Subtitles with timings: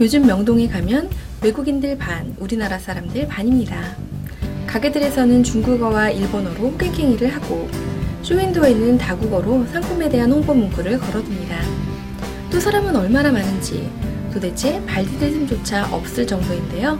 [0.00, 1.10] 요즘 명동에 가면
[1.42, 3.96] 외국인들 반, 우리나라 사람들 반입니다.
[4.68, 7.68] 가게들에서는 중국어와 일본어로 깽깽이를 하고
[8.22, 11.58] 쇼윈도에는 다국어로 상품에 대한 홍보 문구를 걸어둡니다.
[12.48, 13.90] 또 사람은 얼마나 많은지
[14.32, 16.96] 도대체 발 디딜 틈조차 없을 정도인데요.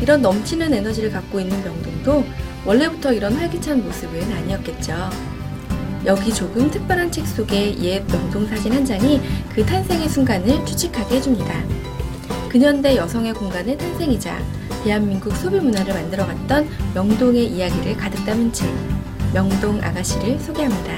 [0.00, 2.24] 이런 넘치는 에너지를 갖고 있는 명동도
[2.64, 5.10] 원래부터 이런 활기찬 모습은 아니었겠죠.
[6.04, 9.20] 여기 조금 특별한 책 속의 옛 명동 사진 한 장이
[9.52, 11.85] 그 탄생의 순간을 추측하게 해줍니다.
[12.48, 14.38] 근현대 여성의 공간의 탄생이자
[14.84, 18.72] 대한민국 소비 문화를 만들어갔던 명동의 이야기를 가득 담은 책,
[19.34, 20.96] 명동 아가씨를 소개합니다.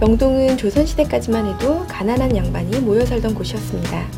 [0.00, 4.08] 명동은 조선시대까지만 해도 가난한 양반이 모여 살던 곳이었습니다.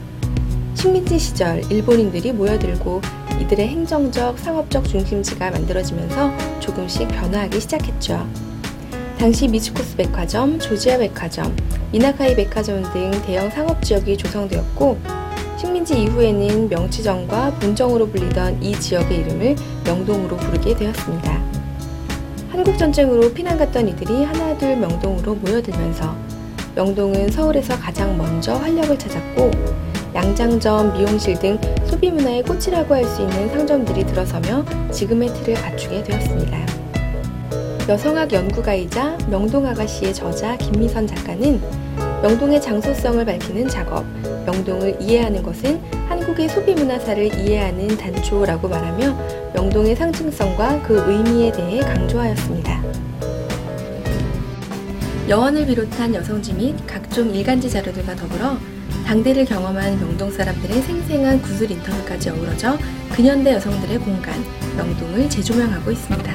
[0.85, 3.01] 식민지 시절 일본인들이 모여들고
[3.41, 8.29] 이들의 행정적, 상업적 중심지가 만들어지면서 조금씩 변화하기 시작했죠.
[9.19, 11.57] 당시 미츠코스 백화점, 조지아 백화점,
[11.91, 14.99] 미나카이 백화점 등 대형 상업 지역이 조성되었고,
[15.59, 21.43] 식민지 이후에는 명치정과 본정으로 불리던 이 지역의 이름을 명동으로 부르게 되었습니다.
[22.51, 26.15] 한국 전쟁으로 피난 갔던 이들이 하나둘 명동으로 모여들면서
[26.75, 29.51] 명동은 서울에서 가장 먼저 활력을 찾았고
[30.15, 36.59] 양장점, 미용실 등 소비 문화의 꽃이라고 할 수 있는 상점들이 들어서며 지금의 틀을 갖추게 되었습니다.
[37.89, 41.61] 여성학 연구가이자 명동 아가씨의 저자 김미선 작가는
[42.23, 44.07] 명동의 장소성을 밝히는 작업,
[44.47, 52.83] 명동을 이해하는 것은 한국의 소비 문화사를 이해하는 단초라고 말하며 명동의 상징성과 그 의미에 대해 강조하였습니다.
[55.29, 58.59] 여원을 비롯한 여성지 및 각종 일간지 자료들과 더불어
[59.07, 62.77] 당대를 경험한 명동 사람들의 생생한 구술 인터뷰까지 어우러져
[63.11, 64.35] 근현대 여성들의 공간,
[64.77, 66.33] 명동을 재조명하고 있습니다.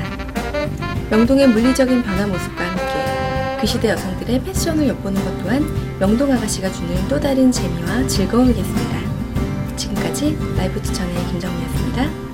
[1.11, 5.63] 명동의 물리적인 변화 모습과 함께 그 시대 여성들의 패션을 엿보는 것 또한
[5.99, 9.75] 명동 아가씨가 주는 또 다른 재미와 즐거움이겠습니다.
[9.75, 12.28] 지금까지 라이브 추천의 김정미였습니다.